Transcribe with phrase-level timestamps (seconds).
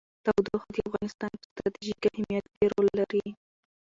[0.23, 3.25] تودوخه د افغانستان په ستراتیژیک اهمیت کې رول لري.